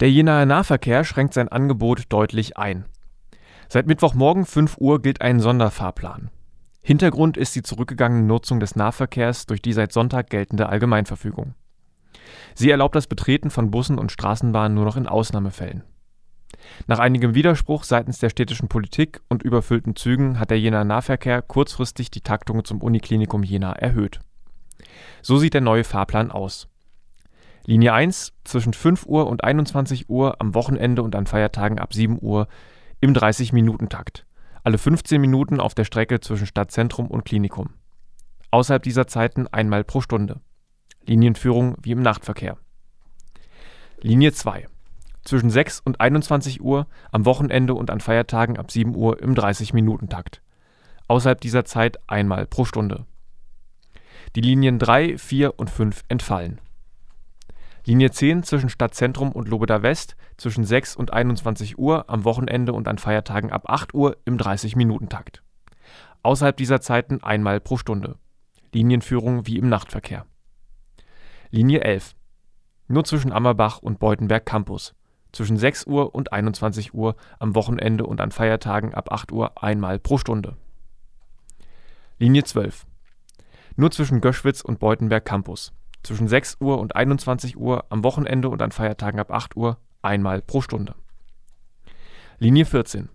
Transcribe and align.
Der 0.00 0.10
Jenaer 0.10 0.46
Nahverkehr 0.46 1.04
schränkt 1.04 1.34
sein 1.34 1.48
Angebot 1.48 2.04
deutlich 2.08 2.56
ein. 2.56 2.86
Seit 3.68 3.86
Mittwochmorgen 3.86 4.46
5 4.46 4.78
Uhr 4.78 5.02
gilt 5.02 5.20
ein 5.20 5.40
Sonderfahrplan. 5.40 6.30
Hintergrund 6.82 7.36
ist 7.36 7.54
die 7.54 7.62
zurückgegangene 7.62 8.26
Nutzung 8.26 8.60
des 8.60 8.76
Nahverkehrs 8.76 9.44
durch 9.44 9.60
die 9.60 9.74
seit 9.74 9.92
Sonntag 9.92 10.30
geltende 10.30 10.70
Allgemeinverfügung. 10.70 11.54
Sie 12.54 12.70
erlaubt 12.70 12.94
das 12.94 13.08
Betreten 13.08 13.50
von 13.50 13.70
Bussen 13.70 13.98
und 13.98 14.10
Straßenbahnen 14.10 14.74
nur 14.74 14.86
noch 14.86 14.96
in 14.96 15.06
Ausnahmefällen. 15.06 15.82
Nach 16.86 16.98
einigem 16.98 17.34
Widerspruch 17.34 17.84
seitens 17.84 18.18
der 18.18 18.30
städtischen 18.30 18.68
Politik 18.68 19.20
und 19.28 19.42
überfüllten 19.42 19.96
Zügen 19.96 20.40
hat 20.40 20.48
der 20.48 20.58
Jenaer 20.58 20.84
Nahverkehr 20.84 21.42
kurzfristig 21.42 22.10
die 22.10 22.22
Taktung 22.22 22.64
zum 22.64 22.80
Uniklinikum 22.80 23.42
Jena 23.42 23.72
erhöht. 23.72 24.20
So 25.20 25.36
sieht 25.36 25.52
der 25.52 25.60
neue 25.60 25.84
Fahrplan 25.84 26.30
aus. 26.30 26.68
Linie 27.64 27.92
1 27.92 28.32
zwischen 28.44 28.72
5 28.72 29.06
Uhr 29.06 29.26
und 29.26 29.44
21 29.44 30.08
Uhr 30.08 30.40
am 30.40 30.54
Wochenende 30.54 31.02
und 31.02 31.14
an 31.14 31.26
Feiertagen 31.26 31.78
ab 31.78 31.92
7 31.94 32.18
Uhr 32.20 32.48
im 33.00 33.12
30-Minuten-Takt. 33.12 34.26
Alle 34.62 34.78
15 34.78 35.20
Minuten 35.20 35.60
auf 35.60 35.74
der 35.74 35.84
Strecke 35.84 36.20
zwischen 36.20 36.46
Stadtzentrum 36.46 37.06
und 37.08 37.24
Klinikum. 37.24 37.70
Außerhalb 38.50 38.82
dieser 38.82 39.06
Zeiten 39.06 39.46
einmal 39.48 39.84
pro 39.84 40.00
Stunde. 40.00 40.40
Linienführung 41.06 41.76
wie 41.82 41.92
im 41.92 42.02
Nachtverkehr. 42.02 42.56
Linie 44.00 44.32
2 44.32 44.66
zwischen 45.24 45.50
6 45.50 45.80
und 45.80 46.00
21 46.00 46.60
Uhr 46.62 46.86
am 47.12 47.24
Wochenende 47.26 47.74
und 47.74 47.90
an 47.90 48.00
Feiertagen 48.00 48.58
ab 48.58 48.70
7 48.70 48.94
Uhr 48.94 49.20
im 49.20 49.34
30-Minuten-Takt. 49.34 50.42
Außerhalb 51.08 51.40
dieser 51.40 51.64
Zeit 51.64 51.98
einmal 52.08 52.46
pro 52.46 52.64
Stunde. 52.64 53.06
Die 54.36 54.40
Linien 54.40 54.78
3, 54.78 55.18
4 55.18 55.58
und 55.58 55.70
5 55.70 56.04
entfallen. 56.08 56.60
Linie 57.90 58.12
10 58.12 58.44
zwischen 58.44 58.68
Stadtzentrum 58.68 59.32
und 59.32 59.48
Lobeda 59.48 59.82
West 59.82 60.14
zwischen 60.36 60.62
6 60.62 60.94
und 60.94 61.12
21 61.12 61.76
Uhr 61.76 62.08
am 62.08 62.22
Wochenende 62.22 62.72
und 62.72 62.86
an 62.86 62.98
Feiertagen 62.98 63.50
ab 63.50 63.64
8 63.68 63.94
Uhr 63.94 64.16
im 64.24 64.38
30-Minuten-Takt. 64.38 65.42
Außerhalb 66.22 66.56
dieser 66.56 66.80
Zeiten 66.80 67.20
einmal 67.24 67.58
pro 67.58 67.78
Stunde. 67.78 68.14
Linienführung 68.72 69.48
wie 69.48 69.58
im 69.58 69.68
Nachtverkehr. 69.68 70.24
Linie 71.50 71.80
11. 71.80 72.14
Nur 72.86 73.02
zwischen 73.02 73.32
Ammerbach 73.32 73.78
und 73.78 73.98
Beutenberg 73.98 74.46
Campus. 74.46 74.94
Zwischen 75.32 75.56
6 75.56 75.88
Uhr 75.88 76.14
und 76.14 76.32
21 76.32 76.94
Uhr 76.94 77.16
am 77.40 77.56
Wochenende 77.56 78.06
und 78.06 78.20
an 78.20 78.30
Feiertagen 78.30 78.94
ab 78.94 79.10
8 79.10 79.32
Uhr 79.32 79.60
einmal 79.60 79.98
pro 79.98 80.16
Stunde. 80.16 80.56
Linie 82.20 82.44
12. 82.44 82.86
Nur 83.74 83.90
zwischen 83.90 84.20
Göschwitz 84.20 84.60
und 84.60 84.78
Beutenberg 84.78 85.24
Campus 85.24 85.72
zwischen 86.02 86.28
6 86.28 86.58
Uhr 86.60 86.78
und 86.78 86.96
21 86.96 87.56
Uhr 87.56 87.84
am 87.90 88.04
Wochenende 88.04 88.48
und 88.48 88.62
an 88.62 88.72
Feiertagen 88.72 89.20
ab 89.20 89.30
8 89.30 89.56
Uhr 89.56 89.78
einmal 90.02 90.42
pro 90.42 90.60
Stunde. 90.60 90.94
Linie 92.38 92.64
14. 92.64 93.08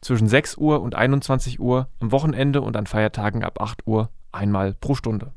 Zwischen 0.00 0.28
6 0.28 0.56
Uhr 0.58 0.82
und 0.82 0.94
21 0.94 1.60
Uhr 1.60 1.88
am 2.00 2.12
Wochenende 2.12 2.60
und 2.60 2.76
an 2.76 2.86
Feiertagen 2.86 3.44
ab 3.44 3.60
8 3.60 3.86
Uhr 3.86 4.10
einmal 4.32 4.74
pro 4.74 4.94
Stunde. 4.94 5.32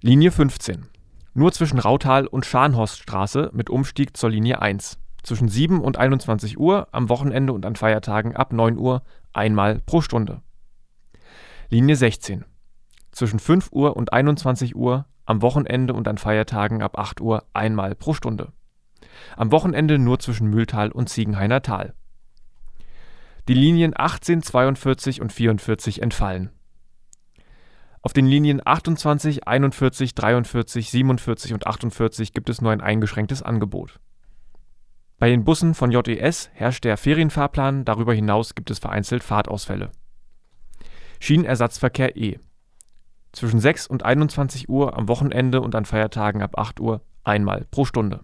Linie 0.00 0.30
15. 0.30 0.88
Nur 1.34 1.52
zwischen 1.52 1.78
Rautal 1.78 2.26
und 2.26 2.44
Scharnhorststraße 2.44 3.50
mit 3.52 3.70
Umstieg 3.70 4.16
zur 4.16 4.30
Linie 4.30 4.60
1. 4.60 4.98
Zwischen 5.22 5.48
7 5.48 5.80
und 5.80 5.96
21 5.96 6.58
Uhr 6.58 6.88
am 6.92 7.08
Wochenende 7.08 7.52
und 7.52 7.64
an 7.64 7.76
Feiertagen 7.76 8.36
ab 8.36 8.52
9 8.52 8.76
Uhr 8.76 9.02
einmal 9.32 9.80
pro 9.80 10.00
Stunde. 10.00 10.42
Linie 11.70 11.96
16. 11.96 12.44
Zwischen 13.12 13.38
5 13.38 13.68
Uhr 13.72 13.96
und 13.96 14.12
21 14.12 14.74
Uhr 14.74 15.06
am 15.26 15.42
Wochenende 15.42 15.94
und 15.94 16.08
an 16.08 16.18
Feiertagen 16.18 16.82
ab 16.82 16.98
8 16.98 17.20
Uhr 17.20 17.44
einmal 17.52 17.94
pro 17.94 18.14
Stunde. 18.14 18.52
Am 19.36 19.52
Wochenende 19.52 19.98
nur 19.98 20.18
zwischen 20.18 20.48
Mühltal 20.48 20.90
und 20.90 21.08
Ziegenhainer 21.08 21.62
Tal. 21.62 21.94
Die 23.48 23.54
Linien 23.54 23.92
18, 23.94 24.42
42 24.42 25.20
und 25.20 25.32
44 25.32 26.00
entfallen. 26.00 26.50
Auf 28.00 28.12
den 28.12 28.26
Linien 28.26 28.60
28, 28.64 29.46
41, 29.46 30.14
43, 30.14 30.90
47 30.90 31.54
und 31.54 31.66
48 31.66 32.32
gibt 32.32 32.48
es 32.48 32.60
nur 32.60 32.72
ein 32.72 32.80
eingeschränktes 32.80 33.42
Angebot. 33.42 34.00
Bei 35.18 35.28
den 35.28 35.44
Bussen 35.44 35.74
von 35.74 35.92
JES 35.92 36.50
herrscht 36.54 36.84
der 36.84 36.96
Ferienfahrplan, 36.96 37.84
darüber 37.84 38.14
hinaus 38.14 38.54
gibt 38.54 38.70
es 38.70 38.80
vereinzelt 38.80 39.22
Fahrtausfälle. 39.22 39.92
Schienenersatzverkehr 41.20 42.16
E 42.16 42.38
zwischen 43.32 43.60
6 43.60 43.86
und 43.86 44.04
21 44.04 44.68
Uhr 44.68 44.96
am 44.96 45.08
Wochenende 45.08 45.60
und 45.60 45.74
an 45.74 45.84
Feiertagen 45.84 46.42
ab 46.42 46.58
8 46.58 46.80
Uhr 46.80 47.02
einmal 47.24 47.66
pro 47.70 47.84
Stunde 47.84 48.20